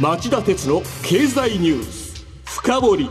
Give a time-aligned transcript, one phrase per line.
[0.00, 3.10] 町田鉄の経済ニュース深掘り。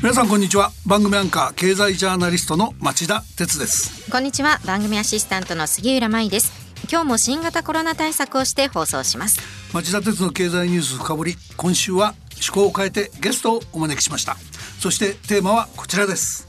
[0.00, 0.70] 皆さんこんにちは。
[0.86, 4.08] 番組アンカー経済ジャーナリストの町田鉄です。
[4.08, 4.60] こんにちは。
[4.64, 6.52] 番組アシスタントの杉浦舞です。
[6.88, 9.40] 今日も新型コロナ対策をして放送します。
[9.74, 11.36] 町田鉄の経済ニュース深掘り。
[11.56, 14.36] 今週は趣向を変えてゲストをお招きしました。
[14.78, 16.46] そしてテーマはこちらです。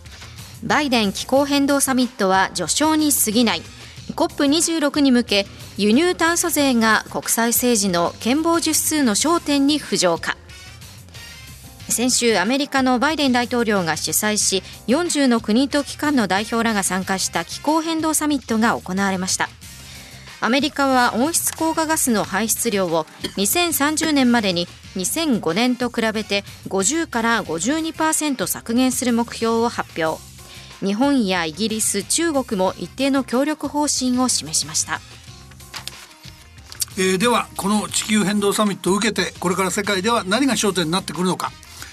[0.64, 3.64] バイデン気候変動サミットは序章に過ぎない
[4.16, 5.46] COP26 に向け
[5.78, 10.38] 輸入炭素税が国際政治の憲法十数の焦点に浮上か。
[11.90, 19.50] 先週アメリカのバイデン大統領が主催し40の国と機関の代表らが参加した気候変動サミットが行われました。
[20.44, 23.06] アメリカは温室効果ガスの排出量を
[23.38, 30.31] 2030年までに2005年と比べて50から52%削減する目標を発表。
[30.82, 35.00] 日本やイギリス中国も一定の協力方針を示しました。
[36.98, 41.52] えー、ではこの地球変動サミットを受けてこれから世界では何が焦点になってくるのか。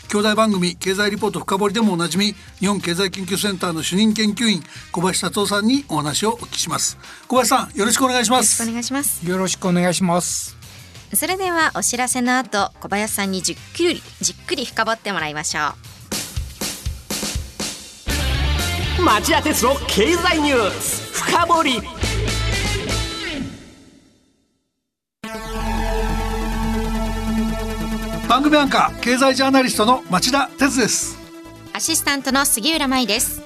[0.09, 6.99] 兄弟番組経済リポート深掘りでもおなじみ日本経済研究センターの主任研究員小林達夫さんにお話をお聞きします。
[7.29, 8.62] 小林さんよろしくお願いします。
[8.62, 9.29] よろしくお願いします。
[9.29, 10.57] よろしくお願いします。
[11.15, 15.98] それではお知らせの後小林さんにじっくりじっくり深掘ってもらいましょう
[19.05, 21.13] 町田鉄の経済ニュース。
[21.13, 21.81] 深掘り。
[28.29, 31.17] 番組アンカー経済ジャーナリストの町田哲です。
[31.73, 33.41] アシスタントの杉浦舞です。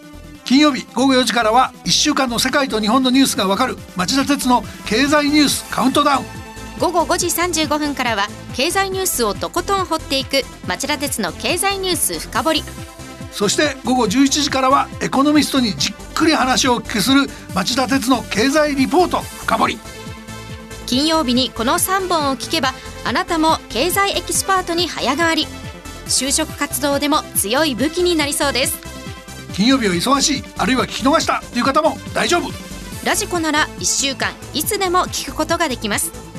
[0.47, 6.25] 金曜日午後4時からは1週間の世界と日本のニュースがわかる町田鉄の経済ニュースカウントダウン。
[6.81, 12.62] 午後5時35分からは経済ニュースをとことん掘っていく町田鉄の経済ニュース深掘り
[13.33, 19.78] そして午後11時からはエコノミストにじっくり話をお聞きする町田徹の経済リポート深掘り。
[20.86, 25.47] 金曜日にこの3本を聞けばあなたも経済エキスパートに早変わり。
[26.06, 28.78] 就職活動でも強い武器になりそうです。
[29.55, 32.50] 金曜日は忙しいあるいは聞き逃したという方も大丈夫。
[33.04, 36.32] ラジコなら1週間いつでも聞くことができます。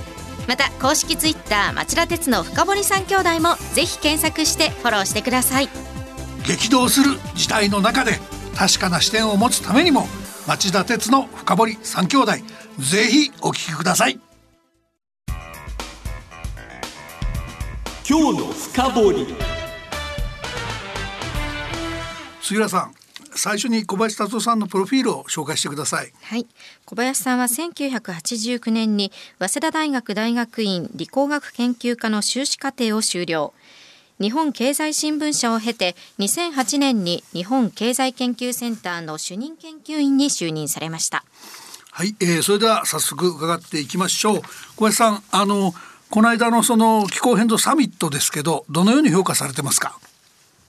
[0.48, 5.70] また公式ツイッター町田徹の深掘り三兄弟もぜひ検索してフォローしてください
[6.46, 8.20] 激動する事態の中で
[8.56, 10.08] 確かな視点を持つためにも
[10.48, 12.31] 町田鉄の深堀三兄弟
[12.80, 14.20] ぜひお聞きください。
[18.08, 19.28] 今日の深掘り
[22.42, 22.94] 杉浦さん
[23.36, 26.12] 最初に小林達夫さんのプロフィールを紹介してください。
[26.22, 26.46] はい。
[26.86, 33.54] 小林さんは1989年に早稲田大学大学院理工学研究科の修士課程を修了
[34.24, 41.26] 日本経済新聞社を経て2008年に日本経済研究センターの主任研究員に就任されました。
[41.92, 44.42] はい、えー、それでは早速伺っていきましょう。
[44.78, 45.74] 小林さんあの
[46.10, 50.00] この間のその気候変動サミットですけどどのように評価されてますか？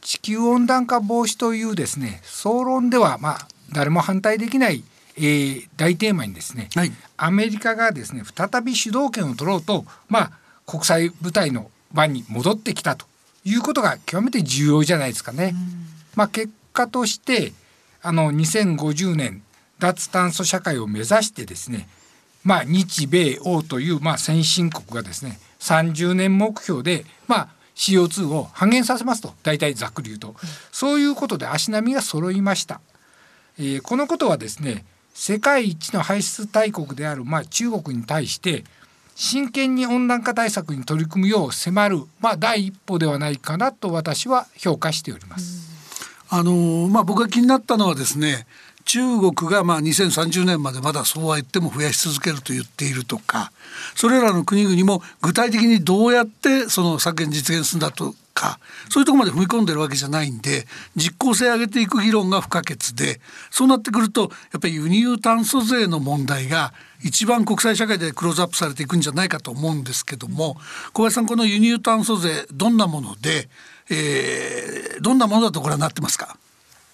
[0.01, 4.83] 地球温暖化防止というですね総論ではまあ誰も反対できない、
[5.17, 10.31] えー、大テーマにですね、はい、アメリカがですね再び主導権を取ろうとまあ
[10.67, 13.07] 国際舞台の場に戻ってきたと
[13.45, 15.55] いうことが極めて重要じゃないですかね。
[16.15, 17.53] まあ、結果として
[18.03, 19.43] あの2050年
[19.79, 21.89] 脱炭素社会を目指してですね
[22.45, 30.35] まあ、日米欧という、まあ、先進国がですね30年目標で、まあ、CO2 を半減させますと大体ざっくり言うと、
[30.71, 32.81] そういうことで足並みが揃いました。
[33.59, 34.85] えー、このことはですね
[35.15, 38.65] 世界一の排出大国である、まあ、中国に対して
[39.15, 45.73] 真剣に温暖化対策に取り組むよう迫る、まあ、第一歩ではないかなと私は評価しております。
[46.31, 48.47] あのまあ、僕が気になったのはですね
[48.87, 53.53] 中国がまあ2030年までまだそうは言っても増やし続けると言っているとか
[53.95, 58.59] それらの国々も具体的にどうやってその削減実現するんだとか。
[58.91, 70.57] そういうとこまで踏み込んでるわけじゃないんで実効性上げていく議論が不可欠でそうなってくるとやっぱり輸入炭素税の問題が一番国際社会でクローズアップされていくんじゃないかと思うんですけども
[70.93, 73.49] 小林さんこの輸入炭素税どんなもので、
[73.89, 76.37] えー、どんなものだとご覧になってますか？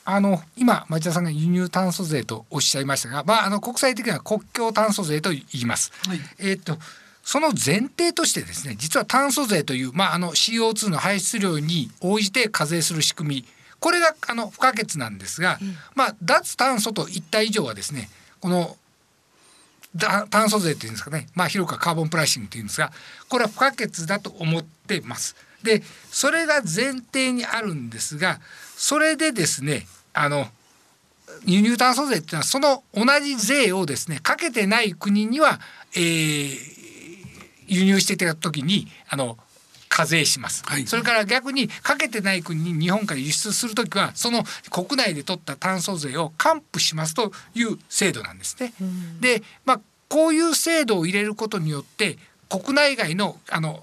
[0.04, 5.92] あの今町田さんが輸入炭素税とおっしゃいましたが、まあ、あの国際的には国境炭素税と言います。
[6.06, 6.78] はい、えー、っと
[7.30, 13.44] その前提としてですね実は炭素税という、まあ、あの CO2 の排出量に応じて課税する仕組み
[13.78, 18.08] これがあの不可欠なんですが、うん、まあ、脱炭素といった以上はですね
[18.40, 18.76] この
[20.28, 22.90] 炭素税っていうんですかね、まあ、広くはカーボンプライシングというんですが
[23.28, 25.36] これは不可欠だと思ってます。
[25.62, 28.40] でそれが前提にあるんですが
[28.76, 30.48] それでですねあの
[31.46, 35.60] 輸入炭素税っていうのはその同じ税をですねかけてない国には、
[35.94, 36.79] えー、
[37.70, 39.38] 輸入してた時にあの
[39.88, 48.72] 課税します、はい、それから逆にかけてない国に日本から輸出する時はその国内で取った炭素税を還付しますという制度なんですね。
[49.20, 52.18] で、まあ、こういう制度を入れることによって
[52.48, 53.82] 国内外のあの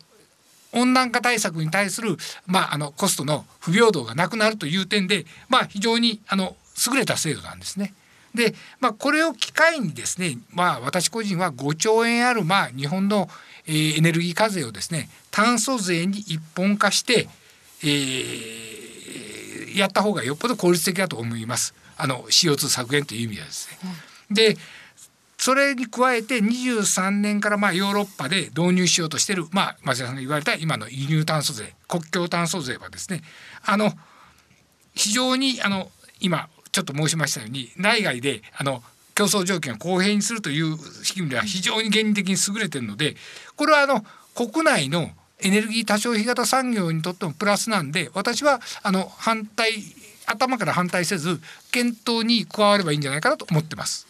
[0.74, 6.56] 温暖化対策に対する、まあ、あのコストの不平等がなくなるという点で、まあ、非常にあの
[6.92, 7.94] 優れた制度なんですね。
[8.34, 13.30] で、まあ、これを機会にですね、まあ、私個人は5兆円ある、まあ、日本の、
[13.68, 17.28] えー、エネルギー課税をですね炭素税に一本化して、
[17.84, 21.74] えー、やった方がよっぽど効率的だと思います。
[21.98, 23.78] あの CO2 削減という意味ではですね。
[24.54, 24.58] で
[25.38, 33.22] それに加えて23年からまあヨーロッパで導入しようとしている、まあ、松田さんが言われた今の輸入炭素税国境炭素税はですね
[33.64, 33.92] あの
[34.96, 35.90] 非常にあの
[36.20, 38.84] 今ちょっと申しましたように内外であの
[39.16, 43.16] 競争条件を公平にするという仕組みでは非常に原理的に優れているので
[43.56, 45.10] これはあの国内の
[45.40, 49.72] エネルギー多消費型産業にとってもプラスなんで私はあの反対
[50.28, 51.40] 頭から反対せず
[51.72, 54.06] 検討に加わればいいんじゃないかなと思ってます。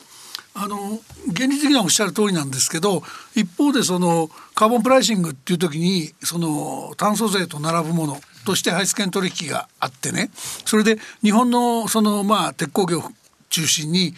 [0.53, 0.99] あの
[1.33, 3.03] 原理的にはおっしゃる通りなんですけど
[3.35, 10.29] 一方でそのカーボンプライシングっていう時にその炭素税と並ぶものとして排出権取引があってね
[10.65, 13.03] それで日本のそのまあ鉄鋼業
[13.49, 14.13] 中心に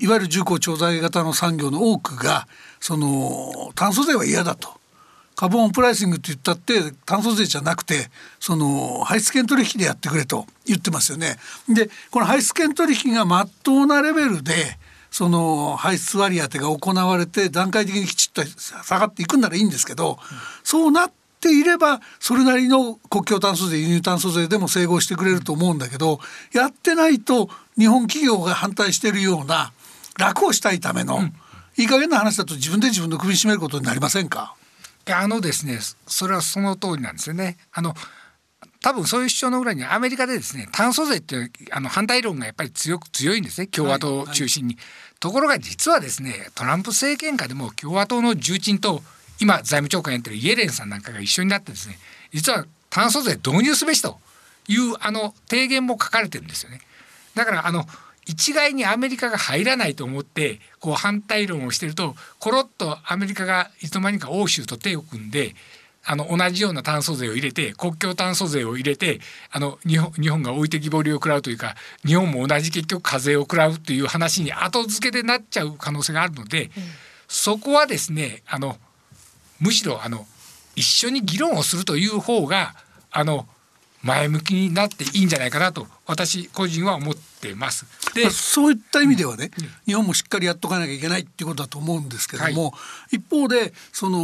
[0.00, 2.46] いわゆる重工調剤型の産業の多くが
[2.78, 4.80] その炭素税は嫌だと。
[5.34, 11.36] カーボンプライシングって言ったって炭素税じゃなくてその排出権取引でやってくれと言ってますよね。
[11.68, 14.52] でこの排出権取引がまっとうなレベルで
[15.10, 20.18] その排出割り当てが行われて段階的にきちっと下がっていくんならいいんですけど、
[20.62, 26.20] そうなっていればそれなりの国境炭素税輸入炭素税でも整合してくれると思うんだけど
[26.52, 29.72] やってないと日本企業が反対しているような
[30.18, 31.34] 楽をしたいための、うん、
[31.76, 34.54] いい加減な話だと自分で自分の首絞めることになりませんか？
[35.10, 37.56] あのですねそれはその通りなんですよね。
[37.72, 37.94] あの
[38.80, 44.82] 多分そういう主張の裏にアメリカでですね炭素税っていうあの反対論がやっぱり強く強いんですね共和党を中心に、はい。
[44.82, 49.02] はい、ところが実はですねトランプ政権下でも共和党の重鎮と
[49.42, 51.98] 今財務長官やってるイエレンさんなんかが一緒になってですね
[52.32, 54.18] 実は炭素税導入すべしと
[54.68, 56.80] いうあの提言も書かれてるんですよね。
[57.34, 57.84] だからあの
[58.24, 65.56] 一概にアメリカが入らないと思ってこう反対論をしてるとコロッとアメリカがいつの間にか欧州と手を組んで
[66.04, 69.18] あの同じような炭素税を入れて国境炭素税を入れて
[69.50, 71.74] あの日本日本が置いてきぼりを食らうというか
[72.06, 76.70] 日本も同じ結局課税を食らうという話に後付けでなっちゃう可能性があるので、うん、
[77.26, 78.76] そこはですねあの
[79.62, 80.26] むしろあの
[80.74, 82.74] 一緒に議論をするという方が
[83.10, 83.46] あの
[84.02, 87.86] 前向きになっていいんじゃないかなと私個人は思ってます。
[88.14, 92.78] でそういった意味ではね、うん、日本もしっかりやっとかなきゃいけないっていうことだと思うんですけども、は
[93.12, 94.18] い、一方でその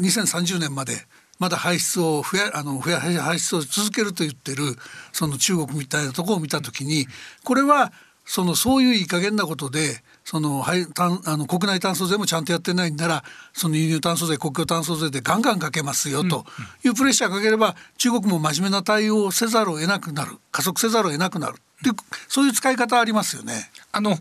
[0.00, 0.94] 2030年まで
[1.38, 4.64] まだ排出を増やあの増や排出を続けると言ってる
[5.12, 7.06] その中国みたいなところを見た時に
[7.44, 7.92] これは
[8.24, 16.46] そのそういういい加減なことでそのはい炭あの国内炭素税もちゃんとやってないんならその輸入炭素税国境炭素税でガンガンかけますよと
[16.82, 20.32] いうプレッシャーかければ中国も真面目な対応をせざるを得なくなる。
[20.50, 21.56] 加速せざるを得なくなる。
[21.56, 21.94] っていう
[22.28, 23.70] そういう使い方ありますよね。
[23.92, 24.16] あの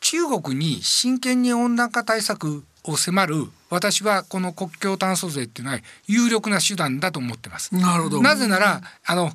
[0.00, 5.78] 中国に真剣に温暖化対策を迫る私はこの国境炭素税っていうのは
[6.08, 7.72] 有力な手段だと思ってます。
[7.74, 8.20] なるほど。
[8.22, 9.30] なぜならあの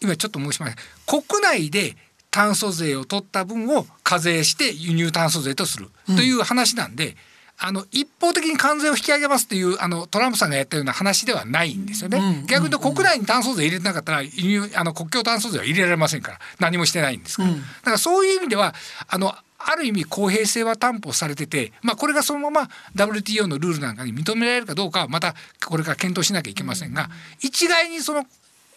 [0.00, 1.96] 今ちょっと申しました国内で
[2.38, 7.14] 炭素税を取った分を課税して輸入炭素税とするという話なんで、うん、
[7.58, 12.18] あの一方的に関税を引き上げますっていうあのトランプさんがやったような話ではないんですよね。
[12.18, 14.30] うん、逆に言うと国内に炭素税入れてなかったら輸
[14.60, 17.48] 入あの国境炭素税は入れられませんから何もしてないんですから。
[17.48, 18.72] うん、だからそういう意味では
[19.08, 25.34] あのある意味公平性は担保されてて、まあ、これがそのまま WTO のルールなんかに認められるかどうかはまた
[25.66, 28.24] これから検討しなきゃいけませんが一概にその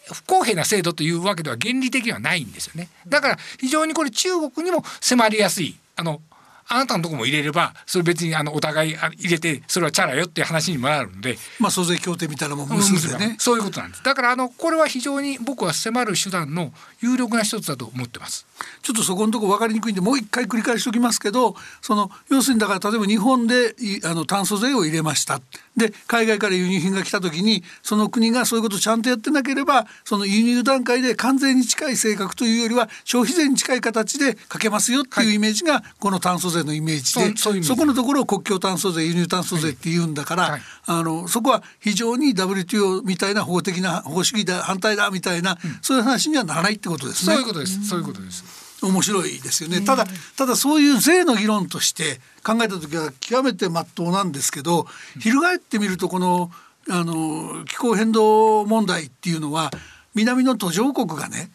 [0.08, 2.90] 不公平な制度というわけでは原理的にはないんですよね。
[3.08, 5.76] だから非常にこれ中国にも迫りやすい。
[5.96, 6.22] あの
[6.68, 11.38] あなたのとこも入れればそれ別にあのお互い入れてそれはチャラよっていう話にもなるんで。
[11.60, 13.36] まあ租税協定みたいなもん結んでね。
[13.40, 14.04] そういうことなんです。
[14.04, 18.46] だからあのこれは非常に僕は迫る手段の有力な一つだと思ってます
[18.82, 25.42] ちょっとそこのとこ分かりにくいんでもう一回繰り返しておきますけどその要するにだから例えば日本であの炭素税を入れました
[25.78, 37.28] で海外から輸入品が来た時にその国がそういうことをちゃんとやってなければその輸入段階で関税に近い性格というよりは消費税に近い形でかけますよっていうイメージがこの炭素税のイメージで、は
[37.58, 47.36] い、そこのところを国境炭素税輸入炭素税って言うんだから、はい、あのそこは非常に WTO みたいな法的な法主義だ反対だみたいな、うん、そういう話にはならないってことですね。
[47.36, 47.88] そういうことです。
[47.88, 48.44] そういうことです。
[48.82, 50.06] 面白いですよね、ただ
[50.38, 54.88] ただそういう税の議論として考えた時は極めて真っ当なんですけど
[55.20, 56.52] 翻ってみるとこの
[56.90, 59.70] あの気候変動問題っていうのは
[60.16, 61.52] 南の途上国がね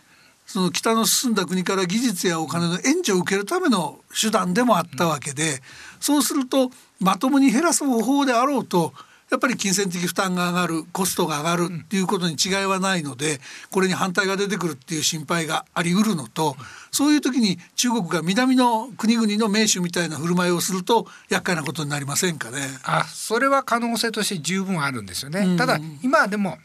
[0.47, 5.61] その北の進んだ国から技術やお金の援助を受けるための手段でもあったわけで、
[5.99, 8.93] そうするとまともに減らす方法であろうと
[9.31, 13.41] やっぱり金銭的負担が上がるコストが上がるっていうことに違いはないので
[13.71, 16.57] これに反対が出てくるっていう心配がありうるのと
[16.93, 22.59] そういう時に中国が南の国々の盟主みたいな振る舞いをすると厄介なことになりませんかね。
[22.85, 25.57] あそれは可能性として十分あるんですよね。
[25.57, 26.59] ただ今でも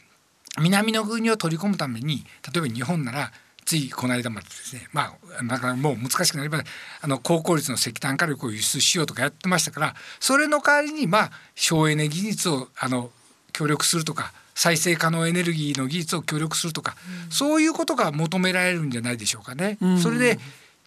[0.59, 3.31] 南の国を取り込むために例えば日本なら
[3.71, 4.85] ついこの間までですね。
[4.91, 6.61] まあなかなかもう難しくなりま
[7.01, 13.11] あの高効率の石炭火力を輸出しようとかやってましたからそれの代わりにまあ省エネ技術をあの
[13.53, 19.77] 協力するとか再生可能エネルギーの技術を協力するとか、うん、そういうことが求められるんじゃないでしょうかね。
[19.81, 20.37] うん、それで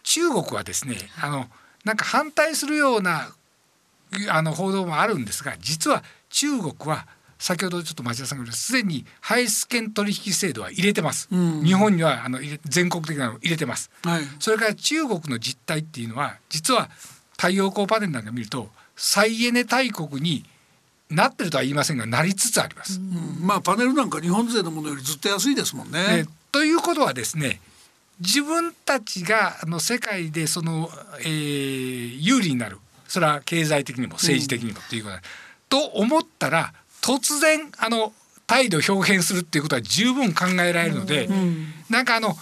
[0.03, 1.47] 中国はですねあの
[1.85, 3.29] なんか反対するような
[4.29, 16.89] あの報道もあるんですが実は中国は先ほどちょっと町田さんがすでに排出権取引制度は入れてます、うん、日本にはあの全国的なの入れてます、はい、それから中国の実態っていうのは実は
[17.37, 20.45] 太陽光パネルなんか見ると再エネ大国に
[21.09, 26.23] なってるとは言いませんがなりつつあります、うん、まあパネルなんか日本税のものよりずっと安いですもんね。
[26.23, 27.59] ねということはですね
[28.19, 30.89] 自分たちがあの世界でその、
[31.19, 32.79] えー、有利になる。
[33.07, 35.15] それは経済的にも政治的にもっていうこと、
[35.77, 36.73] うん、と思ったら
[37.05, 38.13] 突然あの
[38.47, 42.35] 態度を表現するっていうことは十分考えられるので、うん、なんかあの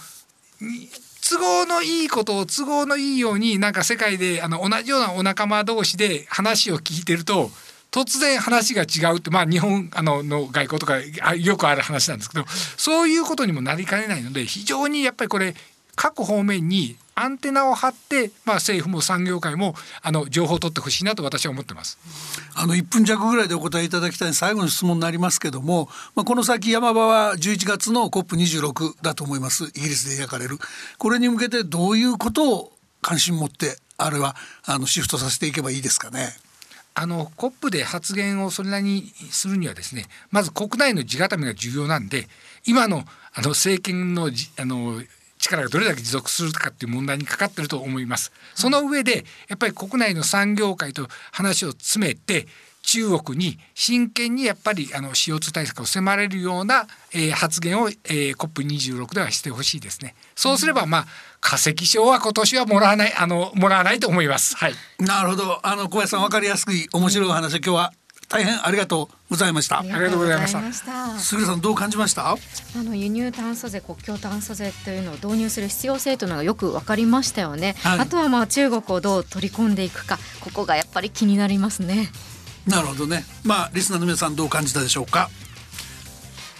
[1.28, 7.50] 都合のいいことを都合のいいようになんか世界であの同じようなお仲間同士で話を聞いてると
[7.90, 11.00] 突然話が違うってまあ日本あのの外交とか
[11.34, 15.54] よくある話なんですけどそういうことにもなりかねないので非常にやっぱりこれ
[15.94, 21.98] 各方面にアンテナを張って、まあ、政府も産業界もあの情報を取ってほしいなと私は思ってます。
[22.54, 30.58] あの1分弱ぐらいでお答えいただきたい最後の質問になりますけども、まあ、この先山場は11月の COP26 だと思いますイギリスで開かれる
[30.98, 36.30] これに向けてどういうことを関心持ってあるいはあのシフトさせていけばいいですかね？
[36.96, 42.28] あの COP で発言をそれなりにするにはですねまず国内の地固めが重要なんで
[42.66, 43.04] 今の
[43.34, 45.02] あの政権のあの
[45.38, 48.32] 力がどれだけ持続するかっていう問題にかかってると思います。
[48.54, 52.46] その上でやっぱり国内の産業界と話を詰めて
[52.82, 60.14] 中国に真剣にやっぱりあの CO2 対策を迫れるような、えー、発言を、えー、COP26 ではしてほしいですね。
[60.34, 61.06] そうすればまあ
[61.40, 64.56] 化石賞は今年はもらわないあのもらわないと思います。
[64.56, 64.74] はい。
[64.98, 65.66] なるほど。
[65.66, 67.92] あの小林さんわかりやすく面白い話、今日は
[68.34, 69.78] 大変ありがとうございました。
[69.78, 71.18] ありがとうございました。
[71.20, 72.32] すぐさんどう感じました？
[72.32, 72.36] あ
[72.82, 82.10] の輸入炭素税国境炭素税というのを導入する必要性というのがよくわかりましたよね、はい、あとはまあ中国をどう取り込んでいくかここがやっぱり気になりますね。
[82.66, 83.24] なるほどね。
[83.44, 85.30] まあリスナーの皆さんどう感じたでしょうか？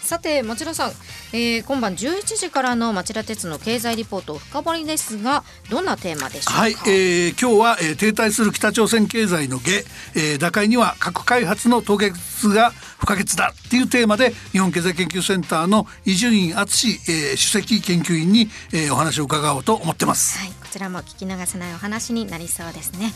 [0.04, 0.92] さて町田さん、
[1.32, 6.61] えー、今晩11時からの町田鉄の経済リポート深掘りですがどんなテーマでしょうか？
[6.61, 9.84] はい、えー、今日は、えー、停滞する北朝鮮経済の下、
[10.14, 23.12] えー、打開には核開発の凍結が不可欠だっていうテーマで日本経済研究センターの伊集院敦、えー、首席研究員に、えー、お話を伺おうと思ってます、はい、こちらも聞き流せないお話になりそうですね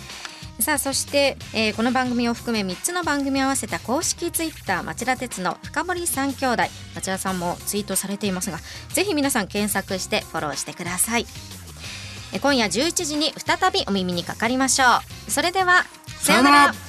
[0.61, 6.65] さあそして、えー、この番組を含め3つの番組を合わせた公式ツイッター町田鉄の深堀三兄弟。
[6.97, 11.27] 町田さんもツイートされていますがぜひ皆さん検索してフォローしてください。
[12.43, 14.85] 今夜11時に再びお耳にかかりましょ
[15.27, 15.31] う。
[15.31, 15.85] それでは
[16.19, 16.88] さようなら。